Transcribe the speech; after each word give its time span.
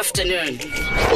afternoon. 0.00 0.58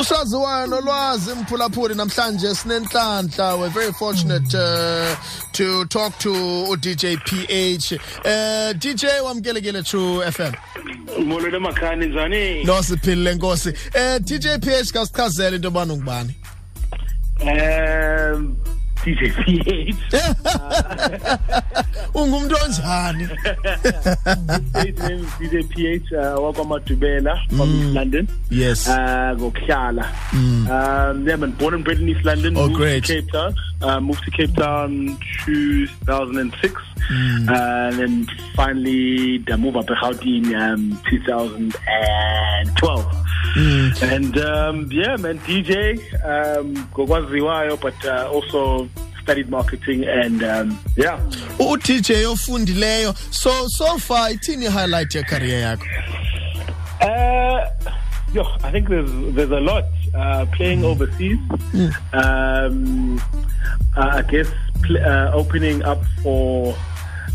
usaziwayo 0.01 0.67
nolwazi 0.67 1.31
mphulaphuli 1.31 1.95
namhlanje 1.95 2.55
sinenhlanhla. 2.55 3.57
We're 3.59 3.69
very 3.71 3.93
fortunate 3.93 4.55
uh, 4.55 5.17
to 5.53 5.85
talk 5.87 6.19
to 6.19 6.33
udj 6.71 7.05
ph 7.25 7.93
uh, 7.93 8.73
dj 8.79 9.05
wamkelekile 9.25 9.83
true 9.83 10.31
fm 10.33 10.53
molweni 11.27 11.57
emakhani 11.57 12.07
njani? 12.07 12.65
No 12.65 12.83
siphilile 12.83 13.35
nkosi. 13.35 13.69
Uh, 13.69 14.19
dj 14.21 14.47
ph 14.61 14.93
kasichazele 14.93 15.57
into 15.57 15.69
yobana 15.69 15.93
ungubani? 15.93 16.35
Um 17.41 18.57
DJ 19.07 19.31
PH 19.39 20.03
ungumntu 22.15 22.57
onjani? 22.65 23.25
His 24.83 24.99
name 24.99 25.23
is 25.23 25.31
DJ 25.39 25.63
PH 25.71 26.11
uh, 26.13 26.19
wakwamadubela 26.43 27.39
from 27.57 27.71
East 27.71 27.95
London. 27.95 28.29
Yes. 28.51 28.89
Uh 28.89 28.95
ngokuhlala. 29.39 30.05
Um 30.35 31.29
yeah 31.29 31.37
man 31.39 31.53
born 31.53 31.75
and 31.75 31.85
bred 31.85 32.01
in 32.01 32.09
East 32.09 32.25
London 32.25 32.57
Oh, 32.57 32.63
moved 32.67 32.75
great. 32.77 33.05
to 33.05 33.15
Cape 33.23 33.31
Town. 33.33 33.55
Uh, 33.83 34.01
moved 34.01 34.25
to 34.25 34.31
Cape 34.31 34.55
Town 34.57 35.17
2006 35.45 36.75
uh, 36.75 37.53
and 37.53 37.95
then 37.99 38.27
finally 38.57 39.39
the 39.39 39.57
move 39.57 39.77
up 39.77 39.87
to 39.87 39.95
Gauteng 39.95 40.53
um 40.57 40.99
2012 41.09 44.03
and 44.03 44.39
um 44.39 44.89
yeah 44.91 45.17
man 45.17 45.39
DJ 45.41 45.99
um 46.25 46.75
ngokwaziwayo 46.95 47.77
but 47.81 47.95
uh, 48.05 48.29
also 48.33 48.89
studied 49.27 49.49
marketing 49.51 50.05
and 50.23 50.43
um 50.45 50.79
yeah 50.97 51.19
udj 51.59 52.11
ofundileyo 52.33 53.15
so 53.31 53.69
so 53.69 53.99
far 53.99 54.31
ithini 54.33 54.67
i-highlight 54.67 55.15
yecareer 55.15 55.61
yakho 55.61 55.87
Uh, 57.01 57.61
yo, 58.33 58.43
I 58.65 58.71
think 58.73 58.89
there's 58.89 59.11
there's 59.37 59.51
a 59.51 59.61
lot 59.61 59.85
uh, 60.15 60.47
playing 60.57 60.83
overseas. 60.85 61.39
Um, 62.13 63.21
uh, 63.97 64.21
I 64.21 64.23
guess 64.23 64.49
pl- 64.83 65.05
uh, 65.05 65.31
opening 65.41 65.83
up 65.85 66.03
for 66.23 66.75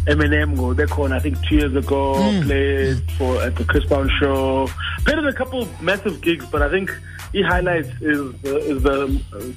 Eminem 0.08 0.58
go 0.58 0.73
back 0.73 0.97
on 0.97 1.14
I 1.14 1.19
think 1.19 1.36
two 1.47 1.56
years 1.62 1.75
ago. 1.75 2.16
Played 2.44 3.03
for 3.17 3.42
at 3.44 3.56
the 3.56 3.64
Chris 3.66 3.86
Brown 3.86 4.09
show. 4.19 4.67
Played 5.06 5.19
in 5.19 5.28
a 5.28 5.34
couple 5.34 5.62
of 5.62 5.81
massive 5.81 6.22
gigs, 6.22 6.45
but 6.52 6.62
I 6.64 6.69
think 6.69 6.89
the 7.34 7.44
highlights 7.44 7.89
is 8.02 8.22
the, 8.42 8.58
is 8.72 8.80
the 8.84 8.97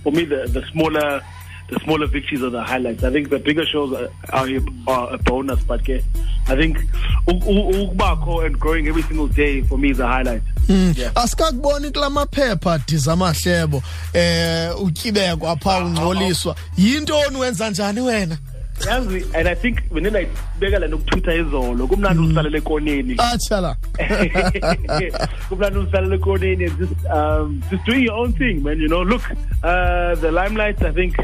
for 0.03 0.13
me 0.13 0.25
the 0.27 0.41
the 0.49 0.63
smaller. 0.73 1.23
The 1.69 1.81
smaller 1.81 2.07
victories 2.07 2.43
are 2.43 2.51
the 2.51 2.63
highlights. 2.63 3.03
I 3.05 3.11
think 3.11 3.31
the 3.31 3.39
bigger 3.39 3.65
shows 3.65 3.93
are, 3.95 4.09
are, 4.33 4.47
are 4.87 5.15
a 5.15 5.19
bonus, 5.19 5.63
but 5.65 5.81
okay, 5.81 6.03
I 6.47 6.57
think 6.57 6.79
ukubakho 7.27 8.45
and 8.45 8.59
growing 8.61 8.87
every 8.89 9.03
single 9.03 9.29
day 9.29 9.63
for 9.63 9.79
me 9.79 9.91
is 9.91 10.01
a 10.01 10.07
highlight. 10.07 10.43
Yeah. 10.69 11.11
asikakuboni 11.15 11.91
kula 11.91 12.11
maphepha 12.11 12.79
diza 12.79 13.13
amahlebo 13.13 13.83
eh 14.13 14.83
utyibekwa 14.83 15.57
pha 15.57 15.85
ungcoliswa 15.85 16.57
yintoni 16.77 17.37
wenza 17.37 17.71
njani 17.71 18.01
wena 18.01 18.39
yazi 18.81 19.25
and 19.35 19.49
i 19.49 19.55
think 19.55 19.81
le 20.79 20.89
nokutwitha 20.89 21.35
izolo 21.35 21.87
kumnandi 21.87 22.23
usisalela 22.23 22.59
ekoneni. 22.59 23.17
Atshala 23.19 23.77
kumnandi 25.49 25.79
usisalela 25.79 26.15
ekoneni 26.15 26.65
and 26.65 26.79
just 26.79 27.07
um 27.07 27.63
just 27.71 27.85
doing 27.85 28.05
your 28.05 28.15
own 28.15 28.33
thing 28.33 28.63
man 28.63 28.81
you 28.81 28.89
know. 28.89 29.03
Look 29.03 29.23
uh 29.63 30.15
the 30.21 30.31
limelight 30.31 30.83
i 30.83 30.93
think 30.93 31.17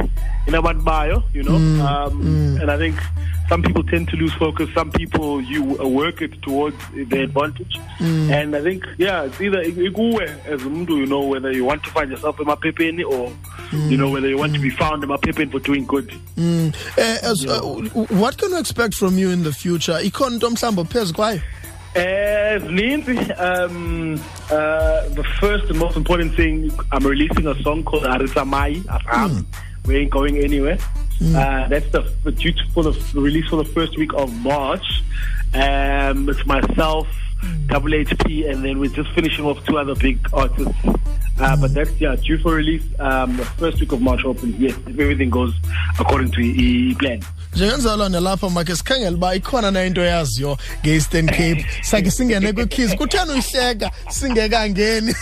inabantu 0.47 0.83
bayo 0.85 1.23
you 1.35 1.43
know. 1.43 1.57
Um 1.57 2.59
and 2.61 2.71
i 2.71 2.79
think 2.79 2.97
some 3.51 3.63
people 3.63 3.83
tend 3.83 4.09
to 4.09 4.17
lose 4.17 4.33
focus. 4.35 4.73
Some 4.73 4.93
people 4.93 5.41
you 5.43 5.63
uh, 5.83 5.87
work 5.87 6.23
it 6.23 6.41
towards 6.41 6.77
their 6.95 7.25
advantage. 7.25 7.79
And 7.99 8.55
i 8.55 8.63
think 8.63 8.87
yeah 8.97 9.25
it's 9.25 9.41
either 9.41 9.63
ikuwe 9.63 10.27
as 10.47 10.61
umuntu 10.63 10.97
you 11.01 11.07
know 11.07 11.25
whether 11.33 11.51
you 11.53 11.65
want 11.65 11.83
to 11.83 11.91
find 11.91 12.11
yourself 12.11 12.37
emaphepheni 12.39 13.05
or 13.05 13.33
you 13.91 13.97
know 13.97 14.09
whether 14.15 14.29
you 14.29 14.39
want 14.39 14.55
to 14.55 14.61
be 14.61 14.71
found 14.71 15.03
emaphepheni 15.03 15.51
for 15.51 15.61
doing 15.61 15.85
good. 15.85 16.09
Mm. 16.37 16.75
Eh, 16.97 17.19
as, 17.31 17.45
uh, 17.45 17.61
what 18.23 18.39
can 18.39 18.53
we 18.53 18.59
expect 18.59 18.95
from 18.95 19.19
you 19.19 19.31
in 19.31 19.43
the 19.43 19.53
future? 19.53 19.99
Into 19.99 20.47
mhlawumbi 20.51 20.89
phezu 20.95 21.13
kwayo? 21.13 21.43
Uh, 21.97 22.59
Nancy, 22.71 23.19
um, 23.33 24.15
uh, 24.49 25.09
the 25.09 25.25
first 25.41 25.69
and 25.71 25.79
most 25.79 25.97
important 25.97 26.37
thing, 26.37 26.71
I'm 26.93 27.05
releasing 27.05 27.49
a 27.49 27.61
song 27.63 27.83
called 27.83 28.05
Arisamai 28.05 28.83
Afam. 28.85 29.45
We 29.87 29.97
ain't 29.97 30.11
going 30.11 30.39
anywhere. 30.39 30.79
Uh, 31.23 31.69
that's 31.69 31.87
the, 31.91 32.33
due 32.33 32.53
to, 32.53 32.65
for 32.73 32.83
the 32.83 32.93
release 33.15 33.47
for 33.49 33.57
the 33.57 33.65
first 33.65 33.97
week 33.99 34.13
of 34.15 34.35
March. 34.43 35.03
Um, 35.55 36.29
it's 36.29 36.47
myself, 36.47 37.07
Double 37.67 37.91
HP, 37.91 38.51
and 38.51 38.65
then 38.65 38.79
we're 38.79 38.91
just 38.91 39.11
finishing 39.11 39.45
off 39.45 39.65
two 39.67 39.79
other 39.79 39.95
big 39.95 40.19
artists. 40.33 40.75
Uh, 41.39 41.57
but 41.57 41.73
that's 41.73 41.91
yeah 41.99 42.15
due 42.17 42.37
for 42.39 42.55
release 42.55 42.83
um, 42.99 43.37
the 43.37 43.45
first 43.45 43.81
week 43.81 43.93
of 43.93 44.01
March 44.03 44.25
opens. 44.25 44.59
Yes, 44.59 44.75
if 44.87 44.99
everything 44.99 45.31
goes 45.31 45.55
according 45.99 46.31
to 46.33 46.95
plan. 46.99 47.23
njengenzalwane 47.55 48.21
lapha 48.21 48.51
makhe 48.51 48.77
sikhangele 48.77 49.15
uba 49.15 49.35
ikhona 49.35 49.71
na 49.71 49.85
into 49.85 50.01
yaziyo 50.01 50.59
nge-eastern 50.83 51.27
cape 51.27 51.67
sakhe 51.83 52.11
singene 52.11 52.53
kutheni 52.53 53.33
uyihleka 53.33 53.91
singekangeni 54.09 55.15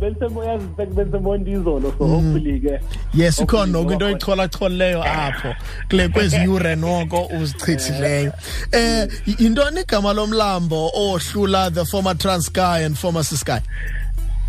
belisemoyazitek 0.00 0.88
bensemonto 0.94 1.50
izolo 1.50 1.92
so 1.98 2.04
mm. 2.04 2.10
hopefully 2.14 2.60
ke. 2.60 2.80
Yes 3.14 3.38
ikhona 3.40 3.72
noku 3.72 3.92
into 3.92 4.04
oyicholacholileyo 4.06 5.02
apho. 5.04 5.54
Kule 5.90 6.08
kwezi 6.08 6.36
yure 6.36 6.76
noko 6.76 7.26
uzichithileyo 7.40 8.32
um 8.32 8.78
eh, 8.80 9.08
yintoni 9.38 9.80
igama 9.80 10.12
lomlambo 10.12 10.90
owohlula 10.94 11.70
the 11.70 11.84
former 11.84 12.14
transky 12.14 12.84
and 12.84 12.96
former 12.96 13.24
sisky 13.24 13.60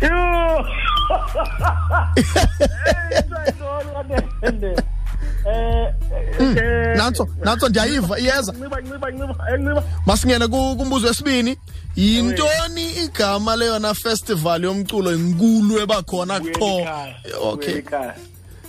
eh, 5.46 5.94
mm. 6.40 6.56
eh, 6.58 6.96
nantso 6.96 7.28
nantso 7.44 7.68
ndiyayiva 7.68 8.18
iyeza. 8.18 8.54
masingene 10.06 10.48
kumbuzo 10.48 11.06
wesibini 11.06 11.56
yintoni 11.96 12.90
igama 13.04 13.56
leyona 13.56 13.94
festival 13.94 14.62
yomculo 14.64 15.12
inkulu 15.14 15.78
ebakhona 15.80 16.40
Buyela 16.40 16.58
qho? 16.58 16.80
ekhaya, 16.80 17.14
okay. 17.42 17.74
buyela 17.74 17.78
ekhaya. 17.78 18.14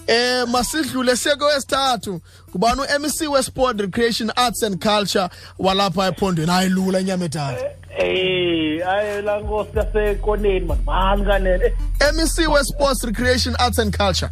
eh 0.08 0.48
masidlule 0.48 1.16
siye 1.16 1.36
kwesithathu. 1.36 2.22
Kubani 2.52 2.82
u-mc 2.82 3.30
wesport 3.32 3.80
recreation 3.80 4.32
arts 4.36 4.64
and 4.64 4.80
culture 4.82 5.30
walapha 5.60 6.08
ephondweni? 6.08 6.52
Ayilula 6.52 7.00
inyamedala 7.00 7.58
Eh, 7.98 8.88
ayi 8.88 9.22
la 9.22 9.40
nkosi 9.40 9.70
yasekoneni 9.78 10.66
man 10.66 10.78
mani 10.86 11.26
kanene? 11.26 11.74
Mec 12.16 12.50
wesports 12.50 13.04
recreation 13.04 13.56
arts 13.60 13.80
and 13.80 13.94
culture. 13.98 14.30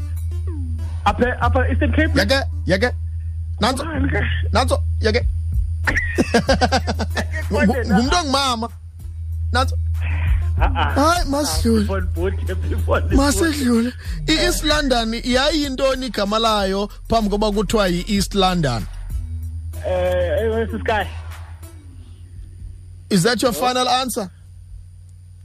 Apha 1.06 1.38
apha 1.41 1.69
Eastern 1.69 1.91
Cape? 1.91 2.19
Yake 2.19 2.44
yake 2.66 2.91
nantso 3.61 3.85
Mani 3.85 4.09
ke? 4.09 4.21
nantso 4.51 4.83
yake 5.01 5.25
Ngu- 7.51 7.85
ngumntu 7.88 8.16
ongumama. 8.17 8.69
Nantso 9.51 9.77
Ah, 10.61 10.71
ah. 10.75 10.91
hayi 10.91 11.29
masidlule 11.29 11.85
People 11.85 12.01
vote, 12.21 12.37
people 12.47 12.75
vote. 12.75 13.15
masidlule 13.15 13.93
i-east 14.27 14.63
london 14.63 15.13
yayiyintoni 15.23 16.05
igama 16.05 16.39
layo 16.39 16.89
phambi 17.09 17.29
koba 17.29 17.51
kuthiwa 17.51 17.88
yi-east 17.88 18.35
london 18.35 18.85
Eh, 19.88 20.41
eh, 20.41 20.49
where's 20.51 20.71
this 20.71 20.81
guy? 20.83 21.05
is 23.09 23.23
that 23.23 23.41
your 23.43 23.53
final 23.53 23.88
answer 23.88 24.29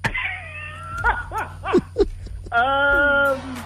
Um, 2.53 3.57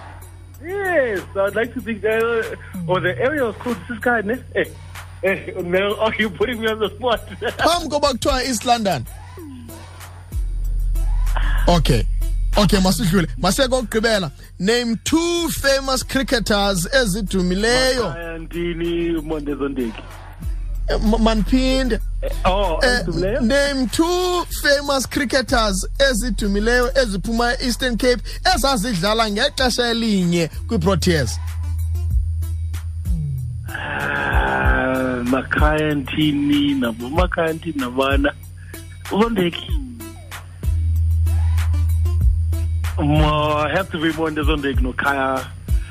yes, 0.65 1.21
I'd 1.37 1.55
like 1.55 1.75
to 1.75 1.81
think 1.83 2.01
that, 2.01 2.23
uh, 2.23 2.91
or 2.91 3.01
the 3.01 3.15
area 3.21 3.45
was 3.45 3.55
called 3.57 3.77
this 3.87 3.99
guy, 3.99 4.23
ne? 4.23 4.37
Eh, 4.55 4.65
eh, 5.25 5.53
now, 5.61 5.95
are 6.01 6.15
you 6.15 6.31
putting 6.31 6.59
me 6.61 6.69
on 6.69 6.79
the 6.79 6.89
spot? 6.97 7.21
phambi 7.59 7.89
koba 7.91 8.09
kuthiwa 8.13 8.45
east 8.45 8.65
london 8.65 9.05
okay 11.69 12.03
okay 12.57 12.81
masidlule 12.81 13.29
masiye 13.39 13.69
kokugqibela 13.69 14.31
name 14.59 14.97
two 15.05 15.49
famous 15.51 16.03
cricketers 16.07 16.87
ezidumileyo 16.95 18.11
Ayantini 18.13 19.21
Mondezondeki. 19.23 20.03
Eh, 20.89 20.95
m- 21.05 21.23
mandiphinde 21.23 22.01
Oh, 22.45 22.79
Eh, 22.83 23.03
Ndumileyo? 23.07 23.41
name 23.41 23.87
two 23.89 24.45
famous 24.63 25.07
cricketers 25.07 25.87
ezidumileyo 26.11 26.91
eziphuma 27.03 27.53
e-eastern 27.53 27.97
cape 27.97 28.23
ezazidlala 28.55 29.31
ngexesha 29.31 29.91
elinye 29.91 30.49
kwiproteas 30.69 31.39
Ah, 34.01 35.23
Makhaya 35.25 35.95
Ntini, 35.95 36.75
nabo 36.75 37.09
Makhaya 37.11 37.53
Ntini 37.53 37.75
nabana. 37.77 38.33
Zondeki. 39.11 39.71
happy 42.99 43.99
beyibonde 43.99 44.41
ezondeki 44.41 44.83
nokhaya. 44.83 45.47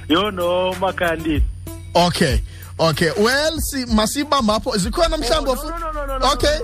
Yo 0.10 0.32
no 0.32 0.74
makhaya 0.80 1.42
okay 1.96 2.42
okay. 2.80 3.12
Well 3.18 3.60
si 3.60 3.86
masibamba 3.86 4.56
apho 4.56 4.78
zikhona 4.78 5.18
mhlawumbi 5.18 5.52
oh, 5.52 5.80
no, 5.80 5.92
no, 5.92 6.06
no, 6.06 6.18
no, 6.20 6.32
okay. 6.34 6.60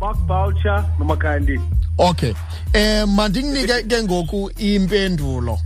mark 0.00 0.16
boucher 0.26 0.84
nomakhaya 0.98 1.60
okay. 1.98 2.34
Eh, 2.72 3.04
um 3.04 3.14
mandikunike 3.16 3.88
ke 3.88 4.02
ngoku 4.02 4.50
impendulo. 4.58 5.58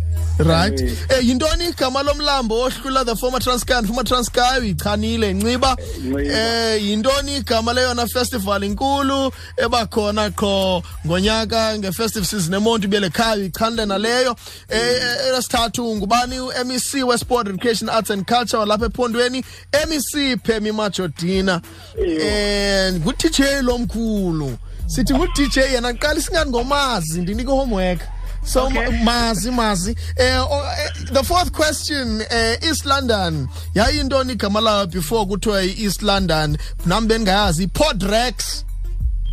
Right. 0.47 0.81
Eh 0.81 1.23
yintoni 1.23 1.65
igama 1.69 2.03
lomlambo 2.03 2.61
ohlula 2.61 3.05
the 3.05 3.17
former 3.17 3.39
Transkei 3.41 3.87
former 3.87 4.05
Transkei 4.05 4.61
uyichanile 4.61 5.33
nciba 5.35 5.77
eh 6.25 6.83
yintoni 6.85 7.37
igama 7.37 7.73
leyona 7.73 8.07
festival 8.07 8.65
inkulu 8.65 9.33
ebakhona 9.57 10.31
qho 10.31 10.83
ngonyaka 11.07 11.79
ngefestive 11.79 12.27
season 12.27 12.55
eMonti 12.55 12.87
belekhaya 12.87 13.37
uyichanile 13.37 13.87
naleyo? 13.87 14.37
Eh 14.69 15.39
esithathu 15.39 15.97
ngubani 15.97 16.41
uMEC 16.41 17.07
weSport 17.07 17.49
Education 17.49 17.89
Arts 17.89 18.11
and 18.11 18.27
Culture 18.27 18.65
lapha 18.67 18.87
ephondweni? 18.87 19.45
MEC 19.89 20.43
Phemi 20.43 20.73
Majodina. 20.73 21.61
Eh 21.99 22.93
nguTJ 22.93 23.41
lomkhulu. 23.63 24.59
Sithi 24.87 25.15
ngu-dj 25.15 25.57
yena 25.57 25.93
qala 25.93 26.21
singani 26.21 26.51
ngomazi 26.51 27.21
ndinike 27.21 27.51
homework 27.51 28.01
so 28.45 28.67
Okay. 28.67 29.03
mazi 29.05 29.51
mazi. 29.51 29.97
Eh 30.17 30.39
oh, 30.39 30.63
eh, 30.79 30.91
the 31.13 31.23
fourth 31.25 31.53
question 31.53 32.23
eh 32.31 32.57
East 32.63 32.85
London. 32.87 33.49
Yayintoni 33.75 34.33
igama 34.33 34.61
layo 34.61 34.87
before 34.91 35.27
kuthiwa 35.27 35.63
i-East 35.65 36.03
London. 36.03 36.57
Nami 36.87 37.07
bengayazi 37.09 37.63
i-Port 37.65 38.03
Rex. 38.03 38.65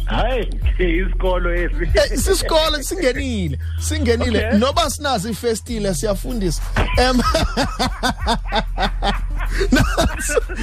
Hayi 0.05 0.47
isikolo 0.79 1.53
esi. 1.55 2.17
Sisikole 2.23 2.83
singenile 2.83 3.57
singenile. 3.79 4.45
Okay. 4.47 4.57
noba 4.59 4.89
sinazo 4.89 5.29
ifestile 5.29 5.93
siyafundisa. 5.95 6.61
Em 6.97 7.21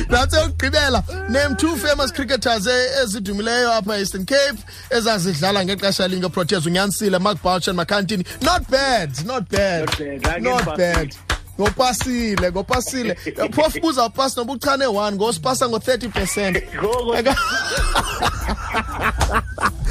natse 0.08 0.38
ukugqibela 0.38 1.02
name 1.28 1.54
two 1.56 1.76
famous 1.76 2.12
cricketers 2.12 2.66
eh, 2.66 3.02
ezidumileyo 3.02 3.72
apha 3.72 3.98
eastern 3.98 4.24
cape 4.24 4.58
ezazidlala 4.90 5.64
ngexesha 5.64 6.08
linge 6.08 6.28
proteas 6.28 6.66
unyanisile 6.66 7.18
mark 7.18 7.42
boucher 7.42 7.74
macantini 7.74 8.24
not 8.42 8.62
bad 8.70 9.10
not 9.26 9.50
bad 9.50 9.84
Not 9.84 9.98
bad, 9.98 10.42
not 10.42 10.60
angipasile. 10.60 10.76
bad. 10.94 11.14
Ngopasile 11.60 12.50
ngopasile 12.52 13.14
phofu 13.54 13.80
buza 13.80 14.04
upasi 14.06 14.36
noba 14.38 14.52
uchane 14.52 14.86
one 14.86 15.16
ngosipasa 15.16 15.68
ngo-30 15.68 16.08
percent. 16.08 16.56
Ngoko- 16.74 17.34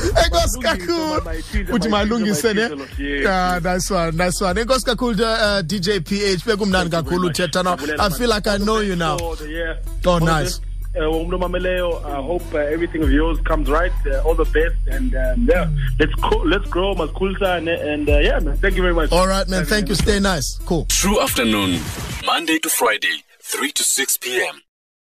enkosi 0.08 0.60
Malungise, 0.60 0.62
kakhulu. 0.62 1.08
mama, 1.18 1.36
ithize, 1.36 1.72
uthi 1.74 1.90
mama, 1.90 2.06
malungise 2.06 2.52
ithize, 2.52 2.70
ne? 2.70 2.76
my 2.76 2.86
title, 2.86 3.28
Ah, 3.28 3.60
nice 3.64 3.92
one 3.92 4.18
nice 4.18 4.42
one. 4.46 4.62
Enkosi 4.62 4.86
kakhulu 4.86 5.24
uh, 5.24 5.62
dj 5.62 5.90
ph 6.06 6.46
bekumnandi 6.46 6.90
kakhulu 6.92 7.28
uthetha 7.28 7.64
nawe 7.64 7.78
i 8.00 8.10
feel 8.10 8.30
like 8.30 8.48
i 8.48 8.58
know 8.58 8.80
you 8.80 8.96
now. 8.96 9.18
For 9.18 9.36
the 9.36 9.50
year. 9.50 9.78
Oh, 10.06 10.12
All 10.12 10.20
the 10.20 10.26
nice. 10.26 10.44
best. 10.60 10.62
Uh, 10.96 11.10
umuntu 11.16 11.36
omameleyo 11.36 12.02
i 12.06 12.22
hope 12.22 12.54
uh, 12.54 12.60
everything 12.74 13.02
of 13.04 13.10
yours 13.12 13.40
comes 13.48 13.68
right. 13.70 13.94
Uh, 14.06 14.28
all 14.28 14.36
the 14.36 14.46
best 14.52 14.76
and 14.92 15.16
um, 15.16 15.48
yeah 15.50 15.68
let's 16.00 16.14
co- 16.22 16.44
let's 16.46 16.70
grow 16.70 16.94
maskhululisane 16.96 17.68
and 17.94 18.10
uh, 18.10 18.20
yeah 18.20 18.40
man. 18.40 18.58
Thank 18.58 18.76
you 18.76 18.84
very 18.84 18.94
much. 18.94 19.12
All 19.12 19.28
right 19.28 19.48
man. 19.50 19.66
Thank 19.66 19.90
you 19.90 19.96
stay 19.96 20.20
nice. 20.20 20.60
Cool. 20.66 20.86
True 20.90 21.20
Afternoon, 21.22 21.80
Monday 22.26 22.60
to 22.60 22.70
Friday, 22.70 23.24
3 23.42 23.72
to 23.72 23.84
6 23.84 24.18
p.m. 24.18 24.62